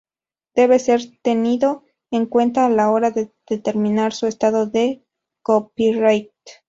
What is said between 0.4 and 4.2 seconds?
Debe ser tenido en cuenta a la hora de determinar